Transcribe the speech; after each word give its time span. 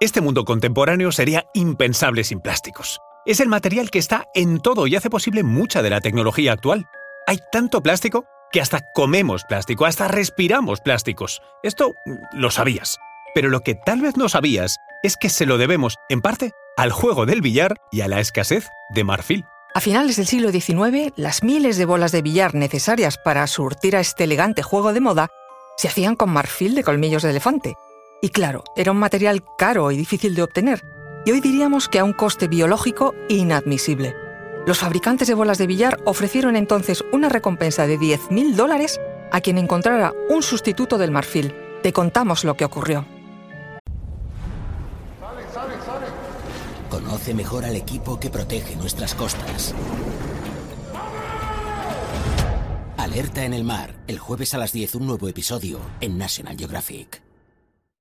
Este 0.00 0.20
mundo 0.20 0.44
contemporáneo 0.44 1.12
sería 1.12 1.46
impensable 1.54 2.24
sin 2.24 2.40
plásticos. 2.40 3.00
Es 3.26 3.38
el 3.40 3.48
material 3.48 3.90
que 3.90 4.00
está 4.00 4.26
en 4.34 4.58
todo 4.58 4.86
y 4.86 4.96
hace 4.96 5.08
posible 5.08 5.44
mucha 5.44 5.82
de 5.82 5.90
la 5.90 6.00
tecnología 6.00 6.52
actual. 6.52 6.86
Hay 7.26 7.38
tanto 7.52 7.80
plástico 7.80 8.26
que 8.50 8.60
hasta 8.60 8.82
comemos 8.92 9.44
plástico, 9.44 9.86
hasta 9.86 10.08
respiramos 10.08 10.80
plásticos. 10.80 11.42
Esto 11.62 11.94
mm, 12.06 12.38
lo 12.38 12.50
sabías. 12.50 12.98
Pero 13.34 13.50
lo 13.50 13.60
que 13.60 13.74
tal 13.74 14.00
vez 14.00 14.16
no 14.16 14.28
sabías 14.28 14.76
es 15.04 15.16
que 15.16 15.28
se 15.28 15.46
lo 15.46 15.58
debemos, 15.58 15.96
en 16.08 16.20
parte, 16.20 16.52
al 16.76 16.90
juego 16.90 17.24
del 17.24 17.40
billar 17.40 17.76
y 17.92 18.00
a 18.00 18.08
la 18.08 18.20
escasez 18.20 18.68
de 18.90 19.04
marfil. 19.04 19.44
A 19.74 19.80
finales 19.80 20.16
del 20.16 20.26
siglo 20.26 20.50
XIX, 20.50 21.12
las 21.16 21.42
miles 21.42 21.78
de 21.78 21.84
bolas 21.84 22.12
de 22.12 22.22
billar 22.22 22.54
necesarias 22.54 23.16
para 23.16 23.46
surtir 23.46 23.96
a 23.96 24.00
este 24.00 24.24
elegante 24.24 24.62
juego 24.62 24.92
de 24.92 25.00
moda 25.00 25.28
se 25.76 25.88
hacían 25.88 26.14
con 26.16 26.30
marfil 26.30 26.74
de 26.74 26.84
colmillos 26.84 27.22
de 27.22 27.30
elefante. 27.30 27.74
Y 28.24 28.30
claro, 28.30 28.64
era 28.74 28.90
un 28.90 28.96
material 28.96 29.44
caro 29.58 29.90
y 29.90 29.98
difícil 29.98 30.34
de 30.34 30.42
obtener, 30.42 30.82
y 31.26 31.32
hoy 31.32 31.42
diríamos 31.42 31.90
que 31.90 31.98
a 31.98 32.04
un 32.04 32.14
coste 32.14 32.48
biológico 32.48 33.14
inadmisible. 33.28 34.16
Los 34.66 34.78
fabricantes 34.78 35.28
de 35.28 35.34
bolas 35.34 35.58
de 35.58 35.66
billar 35.66 36.00
ofrecieron 36.06 36.56
entonces 36.56 37.04
una 37.12 37.28
recompensa 37.28 37.86
de 37.86 37.98
10.000 37.98 38.54
dólares 38.54 38.98
a 39.30 39.42
quien 39.42 39.58
encontrara 39.58 40.14
un 40.30 40.42
sustituto 40.42 40.96
del 40.96 41.10
marfil. 41.10 41.54
Te 41.82 41.92
contamos 41.92 42.44
lo 42.44 42.56
que 42.56 42.64
ocurrió. 42.64 43.04
Conoce 46.88 47.34
mejor 47.34 47.66
al 47.66 47.76
equipo 47.76 48.18
que 48.18 48.30
protege 48.30 48.74
nuestras 48.76 49.14
costas. 49.14 49.74
Alerta 52.96 53.44
en 53.44 53.52
el 53.52 53.64
mar, 53.64 53.96
el 54.06 54.18
jueves 54.18 54.54
a 54.54 54.56
las 54.56 54.72
10 54.72 54.94
un 54.94 55.08
nuevo 55.08 55.28
episodio 55.28 55.78
en 56.00 56.16
National 56.16 56.56
Geographic. 56.56 57.23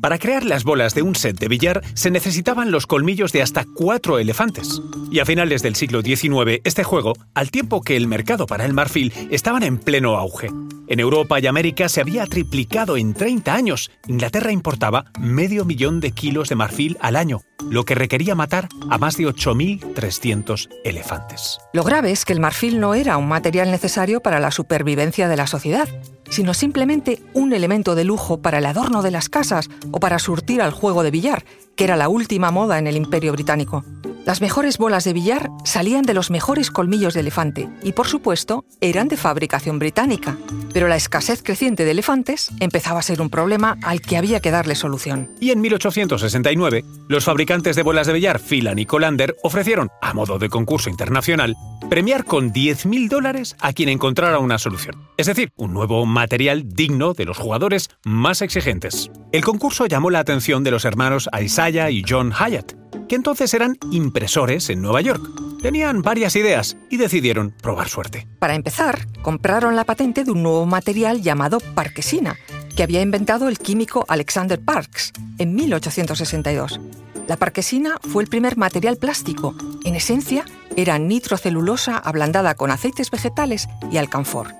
Para 0.00 0.18
crear 0.18 0.44
las 0.44 0.64
bolas 0.64 0.94
de 0.94 1.02
un 1.02 1.14
set 1.14 1.38
de 1.38 1.48
billar 1.48 1.82
se 1.92 2.10
necesitaban 2.10 2.70
los 2.70 2.86
colmillos 2.86 3.32
de 3.32 3.42
hasta 3.42 3.66
cuatro 3.74 4.18
elefantes. 4.18 4.80
Y 5.12 5.18
a 5.18 5.26
finales 5.26 5.62
del 5.62 5.76
siglo 5.76 6.00
XIX, 6.00 6.60
este 6.64 6.84
juego, 6.84 7.12
al 7.34 7.50
tiempo 7.50 7.82
que 7.82 7.96
el 7.96 8.06
mercado 8.06 8.46
para 8.46 8.64
el 8.64 8.72
marfil 8.72 9.12
estaban 9.30 9.62
en 9.62 9.78
pleno 9.78 10.16
auge. 10.16 10.48
En 10.88 11.00
Europa 11.00 11.38
y 11.38 11.46
América 11.46 11.88
se 11.88 12.00
había 12.00 12.26
triplicado 12.26 12.96
en 12.96 13.12
30 13.12 13.54
años. 13.54 13.90
Inglaterra 14.08 14.52
importaba 14.52 15.04
medio 15.20 15.64
millón 15.64 16.00
de 16.00 16.12
kilos 16.12 16.48
de 16.48 16.56
marfil 16.56 16.96
al 17.00 17.14
año, 17.14 17.42
lo 17.70 17.84
que 17.84 17.94
requería 17.94 18.34
matar 18.34 18.68
a 18.88 18.96
más 18.96 19.16
de 19.18 19.26
8.300 19.26 20.68
elefantes. 20.82 21.58
Lo 21.74 21.84
grave 21.84 22.10
es 22.10 22.24
que 22.24 22.32
el 22.32 22.40
marfil 22.40 22.80
no 22.80 22.94
era 22.94 23.18
un 23.18 23.28
material 23.28 23.70
necesario 23.70 24.20
para 24.20 24.40
la 24.40 24.50
supervivencia 24.50 25.28
de 25.28 25.36
la 25.36 25.46
sociedad 25.46 25.88
sino 26.30 26.54
simplemente 26.54 27.22
un 27.34 27.52
elemento 27.52 27.94
de 27.94 28.04
lujo 28.04 28.38
para 28.38 28.58
el 28.58 28.66
adorno 28.66 29.02
de 29.02 29.10
las 29.10 29.28
casas 29.28 29.68
o 29.90 30.00
para 30.00 30.18
surtir 30.18 30.62
al 30.62 30.72
juego 30.72 31.02
de 31.02 31.10
billar, 31.10 31.44
que 31.76 31.84
era 31.84 31.96
la 31.96 32.08
última 32.08 32.50
moda 32.50 32.78
en 32.78 32.86
el 32.86 32.96
Imperio 32.96 33.32
Británico. 33.32 33.84
Las 34.30 34.40
mejores 34.40 34.78
bolas 34.78 35.02
de 35.02 35.12
billar 35.12 35.50
salían 35.64 36.02
de 36.02 36.14
los 36.14 36.30
mejores 36.30 36.70
colmillos 36.70 37.14
de 37.14 37.20
elefante 37.20 37.68
y, 37.82 37.90
por 37.90 38.06
supuesto, 38.06 38.64
eran 38.80 39.08
de 39.08 39.16
fabricación 39.16 39.80
británica. 39.80 40.38
Pero 40.72 40.86
la 40.86 40.94
escasez 40.94 41.42
creciente 41.42 41.84
de 41.84 41.90
elefantes 41.90 42.52
empezaba 42.60 43.00
a 43.00 43.02
ser 43.02 43.20
un 43.20 43.28
problema 43.28 43.76
al 43.82 44.00
que 44.00 44.16
había 44.16 44.38
que 44.38 44.52
darle 44.52 44.76
solución. 44.76 45.28
Y 45.40 45.50
en 45.50 45.60
1869, 45.60 46.84
los 47.08 47.24
fabricantes 47.24 47.74
de 47.74 47.82
bolas 47.82 48.06
de 48.06 48.12
billar 48.12 48.38
Phelan 48.38 48.78
y 48.78 48.86
Colander 48.86 49.34
ofrecieron, 49.42 49.88
a 50.00 50.14
modo 50.14 50.38
de 50.38 50.48
concurso 50.48 50.90
internacional, 50.90 51.56
premiar 51.88 52.24
con 52.24 52.52
10.000 52.52 53.08
dólares 53.08 53.56
a 53.58 53.72
quien 53.72 53.88
encontrara 53.88 54.38
una 54.38 54.58
solución. 54.58 55.08
Es 55.16 55.26
decir, 55.26 55.50
un 55.56 55.74
nuevo 55.74 56.06
material 56.06 56.68
digno 56.68 57.14
de 57.14 57.24
los 57.24 57.36
jugadores 57.36 57.90
más 58.04 58.42
exigentes. 58.42 59.10
El 59.32 59.42
concurso 59.42 59.86
llamó 59.86 60.08
la 60.08 60.20
atención 60.20 60.62
de 60.62 60.70
los 60.70 60.84
hermanos 60.84 61.28
Isaiah 61.36 61.90
y 61.90 62.04
John 62.08 62.32
Hyatt, 62.32 62.79
que 63.10 63.16
entonces 63.16 63.52
eran 63.54 63.76
impresores 63.90 64.70
en 64.70 64.80
Nueva 64.80 65.00
York. 65.00 65.20
Tenían 65.60 66.00
varias 66.00 66.36
ideas 66.36 66.76
y 66.90 66.96
decidieron 66.96 67.50
probar 67.50 67.88
suerte. 67.88 68.28
Para 68.38 68.54
empezar, 68.54 69.08
compraron 69.20 69.74
la 69.74 69.82
patente 69.82 70.22
de 70.22 70.30
un 70.30 70.44
nuevo 70.44 70.64
material 70.64 71.20
llamado 71.20 71.58
parquesina, 71.74 72.36
que 72.76 72.84
había 72.84 73.02
inventado 73.02 73.48
el 73.48 73.58
químico 73.58 74.04
Alexander 74.06 74.60
Parks 74.60 75.12
en 75.38 75.56
1862. 75.56 76.80
La 77.26 77.36
parquesina 77.36 77.98
fue 78.00 78.22
el 78.22 78.28
primer 78.28 78.56
material 78.56 78.96
plástico. 78.96 79.56
En 79.84 79.96
esencia, 79.96 80.44
era 80.76 80.96
nitrocelulosa 81.00 81.98
ablandada 81.98 82.54
con 82.54 82.70
aceites 82.70 83.10
vegetales 83.10 83.66
y 83.90 83.96
alcanfor. 83.96 84.54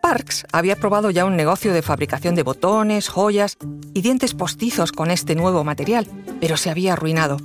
Parks 0.00 0.46
había 0.52 0.76
probado 0.76 1.10
ya 1.10 1.26
un 1.26 1.36
negocio 1.36 1.74
de 1.74 1.82
fabricación 1.82 2.34
de 2.34 2.44
botones, 2.44 3.10
joyas 3.10 3.58
y 3.92 4.00
dientes 4.00 4.32
postizos 4.32 4.90
con 4.90 5.10
este 5.10 5.34
nuevo 5.34 5.64
material, 5.64 6.06
pero 6.40 6.56
se 6.56 6.70
había 6.70 6.94
arruinado. 6.94 7.36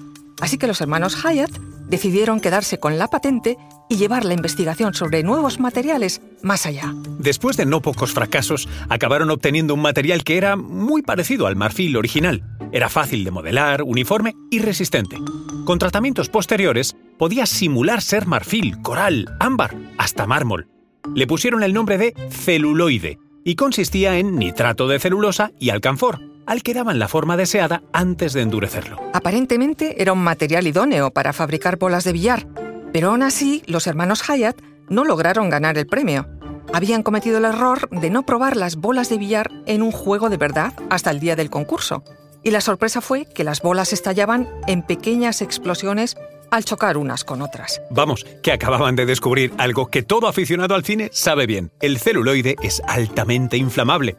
Así 0.41 0.57
que 0.57 0.67
los 0.67 0.81
hermanos 0.81 1.15
Hyatt 1.23 1.51
decidieron 1.87 2.39
quedarse 2.39 2.79
con 2.79 2.97
la 2.97 3.07
patente 3.07 3.57
y 3.89 3.97
llevar 3.97 4.25
la 4.25 4.33
investigación 4.33 4.93
sobre 4.93 5.23
nuevos 5.23 5.59
materiales 5.59 6.21
más 6.41 6.65
allá. 6.65 6.93
Después 7.19 7.57
de 7.57 7.65
no 7.65 7.81
pocos 7.81 8.13
fracasos, 8.13 8.67
acabaron 8.89 9.29
obteniendo 9.29 9.73
un 9.73 9.81
material 9.81 10.23
que 10.23 10.37
era 10.37 10.55
muy 10.55 11.01
parecido 11.01 11.47
al 11.47 11.55
marfil 11.55 11.95
original. 11.95 12.43
Era 12.71 12.89
fácil 12.89 13.23
de 13.23 13.31
modelar, 13.31 13.83
uniforme 13.83 14.33
y 14.49 14.59
resistente. 14.59 15.17
Con 15.65 15.79
tratamientos 15.79 16.29
posteriores, 16.29 16.95
podía 17.17 17.45
simular 17.45 18.01
ser 18.01 18.27
marfil, 18.27 18.81
coral, 18.81 19.35
ámbar, 19.39 19.75
hasta 19.97 20.25
mármol. 20.25 20.67
Le 21.13 21.27
pusieron 21.27 21.63
el 21.63 21.73
nombre 21.73 21.97
de 21.97 22.13
celuloide 22.29 23.19
y 23.43 23.55
consistía 23.55 24.17
en 24.17 24.35
nitrato 24.37 24.87
de 24.87 24.99
celulosa 24.99 25.51
y 25.59 25.69
alcanfor, 25.69 26.19
al 26.45 26.63
que 26.63 26.73
daban 26.73 26.99
la 26.99 27.07
forma 27.07 27.37
deseada 27.37 27.83
antes 27.93 28.33
de 28.33 28.41
endurecerlo. 28.41 28.99
Aparentemente 29.13 30.01
era 30.01 30.13
un 30.13 30.23
material 30.23 30.67
idóneo 30.67 31.11
para 31.11 31.33
fabricar 31.33 31.77
bolas 31.77 32.03
de 32.03 32.13
billar, 32.13 32.47
pero 32.93 33.09
aún 33.09 33.23
así 33.23 33.63
los 33.67 33.87
hermanos 33.87 34.23
Hyatt 34.27 34.61
no 34.89 35.03
lograron 35.03 35.49
ganar 35.49 35.77
el 35.77 35.87
premio. 35.87 36.27
Habían 36.73 37.03
cometido 37.03 37.37
el 37.37 37.45
error 37.45 37.89
de 37.89 38.09
no 38.09 38.25
probar 38.25 38.57
las 38.57 38.75
bolas 38.75 39.09
de 39.09 39.17
billar 39.17 39.51
en 39.65 39.81
un 39.81 39.91
juego 39.91 40.29
de 40.29 40.37
verdad 40.37 40.73
hasta 40.89 41.11
el 41.11 41.19
día 41.19 41.35
del 41.35 41.49
concurso. 41.49 42.03
Y 42.43 42.51
la 42.51 42.61
sorpresa 42.61 43.01
fue 43.01 43.25
que 43.25 43.43
las 43.43 43.61
bolas 43.61 43.91
estallaban 43.91 44.47
en 44.67 44.83
pequeñas 44.83 45.41
explosiones 45.41 46.15
al 46.51 46.63
chocar 46.63 46.97
unas 46.97 47.23
con 47.23 47.41
otras. 47.41 47.81
Vamos, 47.89 48.25
que 48.43 48.51
acababan 48.51 48.95
de 48.95 49.05
descubrir 49.05 49.51
algo 49.57 49.87
que 49.87 50.03
todo 50.03 50.27
aficionado 50.27 50.75
al 50.75 50.85
cine 50.85 51.09
sabe 51.11 51.47
bien. 51.47 51.71
El 51.81 51.97
celuloide 51.97 52.55
es 52.61 52.81
altamente 52.87 53.57
inflamable. 53.57 54.15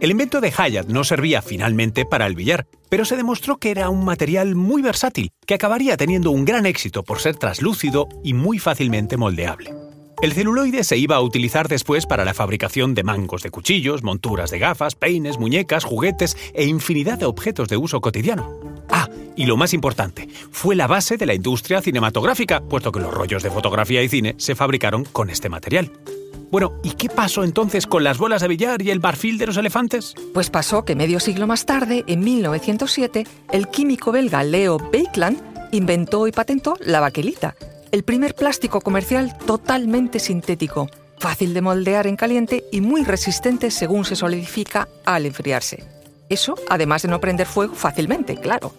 El 0.00 0.10
invento 0.10 0.40
de 0.40 0.50
Hyatt 0.50 0.88
no 0.88 1.04
servía 1.04 1.40
finalmente 1.40 2.04
para 2.04 2.26
el 2.26 2.34
billar, 2.34 2.66
pero 2.88 3.04
se 3.04 3.16
demostró 3.16 3.56
que 3.56 3.70
era 3.70 3.88
un 3.88 4.04
material 4.04 4.54
muy 4.54 4.82
versátil, 4.82 5.30
que 5.46 5.54
acabaría 5.54 5.96
teniendo 5.96 6.30
un 6.30 6.44
gran 6.44 6.66
éxito 6.66 7.02
por 7.04 7.20
ser 7.20 7.36
traslúcido 7.36 8.08
y 8.22 8.34
muy 8.34 8.58
fácilmente 8.58 9.16
moldeable. 9.16 9.72
El 10.20 10.32
celuloide 10.32 10.84
se 10.84 10.96
iba 10.96 11.16
a 11.16 11.20
utilizar 11.20 11.68
después 11.68 12.06
para 12.06 12.24
la 12.24 12.34
fabricación 12.34 12.94
de 12.94 13.02
mangos 13.02 13.42
de 13.42 13.50
cuchillos, 13.50 14.02
monturas 14.02 14.50
de 14.50 14.58
gafas, 14.58 14.94
peines, 14.94 15.38
muñecas, 15.38 15.84
juguetes 15.84 16.36
e 16.54 16.64
infinidad 16.64 17.18
de 17.18 17.26
objetos 17.26 17.68
de 17.68 17.76
uso 17.76 18.00
cotidiano. 18.00 18.58
Ah, 18.88 19.08
y 19.36 19.46
lo 19.46 19.56
más 19.56 19.74
importante, 19.74 20.28
fue 20.50 20.76
la 20.76 20.86
base 20.86 21.16
de 21.16 21.26
la 21.26 21.34
industria 21.34 21.82
cinematográfica, 21.82 22.60
puesto 22.60 22.92
que 22.92 23.00
los 23.00 23.12
rollos 23.12 23.42
de 23.42 23.50
fotografía 23.50 24.02
y 24.02 24.08
cine 24.08 24.34
se 24.38 24.54
fabricaron 24.54 25.04
con 25.04 25.30
este 25.30 25.48
material. 25.48 25.90
Bueno, 26.54 26.74
¿y 26.84 26.92
qué 26.92 27.08
pasó 27.08 27.42
entonces 27.42 27.84
con 27.84 28.04
las 28.04 28.16
bolas 28.16 28.40
de 28.40 28.46
billar 28.46 28.80
y 28.80 28.92
el 28.92 29.00
barfil 29.00 29.38
de 29.38 29.46
los 29.46 29.56
elefantes? 29.56 30.14
Pues 30.32 30.50
pasó 30.50 30.84
que 30.84 30.94
medio 30.94 31.18
siglo 31.18 31.48
más 31.48 31.66
tarde, 31.66 32.04
en 32.06 32.20
1907, 32.20 33.26
el 33.50 33.66
químico 33.66 34.12
belga 34.12 34.44
Leo 34.44 34.78
Baekeland 34.78 35.36
inventó 35.72 36.28
y 36.28 36.30
patentó 36.30 36.76
la 36.78 37.00
baquelita, 37.00 37.56
el 37.90 38.04
primer 38.04 38.36
plástico 38.36 38.80
comercial 38.80 39.36
totalmente 39.36 40.20
sintético, 40.20 40.88
fácil 41.18 41.54
de 41.54 41.60
moldear 41.60 42.06
en 42.06 42.14
caliente 42.14 42.62
y 42.70 42.80
muy 42.80 43.02
resistente 43.02 43.72
según 43.72 44.04
se 44.04 44.14
solidifica 44.14 44.86
al 45.04 45.26
enfriarse. 45.26 45.82
Eso, 46.28 46.54
además 46.70 47.02
de 47.02 47.08
no 47.08 47.20
prender 47.20 47.48
fuego 47.48 47.74
fácilmente, 47.74 48.36
claro. 48.36 48.72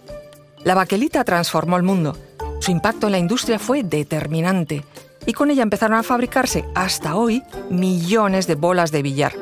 La 0.63 0.75
baquelita 0.75 1.25
transformó 1.25 1.75
el 1.75 1.83
mundo. 1.83 2.17
Su 2.61 2.71
impacto 2.71 3.07
en 3.07 3.11
la 3.11 3.19
industria 3.19 3.59
fue 3.59 3.83
determinante 3.83 4.85
y 5.25 5.33
con 5.33 5.51
ella 5.51 5.63
empezaron 5.63 5.97
a 5.97 6.03
fabricarse 6.03 6.65
hasta 6.75 7.15
hoy 7.15 7.43
millones 7.69 8.47
de 8.47 8.55
bolas 8.55 8.91
de 8.91 9.01
billar. 9.01 9.33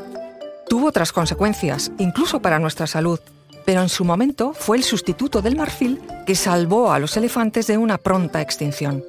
Tuvo 0.70 0.88
otras 0.88 1.12
consecuencias, 1.12 1.92
incluso 1.98 2.42
para 2.42 2.60
nuestra 2.60 2.88
salud, 2.88 3.20
pero 3.66 3.82
en 3.82 3.90
su 3.90 4.06
momento 4.06 4.54
fue 4.54 4.78
el 4.78 4.84
sustituto 4.84 5.42
del 5.42 5.56
marfil 5.56 6.02
que 6.26 6.36
salvó 6.36 6.92
a 6.92 7.00
los 7.00 7.16
elefantes 7.18 7.68
de 7.68 7.78
una 7.78 7.98
pronta 7.98 8.42
extinción. 8.42 9.04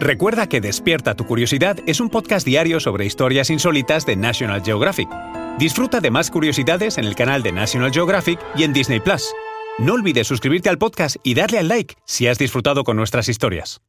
Recuerda 0.00 0.48
que 0.48 0.62
Despierta 0.62 1.14
tu 1.14 1.26
Curiosidad 1.26 1.78
es 1.86 2.00
un 2.00 2.08
podcast 2.08 2.46
diario 2.46 2.80
sobre 2.80 3.04
historias 3.04 3.50
insólitas 3.50 4.06
de 4.06 4.16
National 4.16 4.62
Geographic. 4.62 5.10
Disfruta 5.58 6.00
de 6.00 6.10
más 6.10 6.30
curiosidades 6.30 6.96
en 6.96 7.04
el 7.04 7.14
canal 7.14 7.42
de 7.42 7.52
National 7.52 7.92
Geographic 7.92 8.40
y 8.56 8.62
en 8.62 8.72
Disney 8.72 9.00
Plus. 9.00 9.34
No 9.78 9.92
olvides 9.92 10.26
suscribirte 10.26 10.70
al 10.70 10.78
podcast 10.78 11.16
y 11.22 11.34
darle 11.34 11.58
al 11.58 11.68
like 11.68 11.96
si 12.06 12.28
has 12.28 12.38
disfrutado 12.38 12.82
con 12.82 12.96
nuestras 12.96 13.28
historias. 13.28 13.82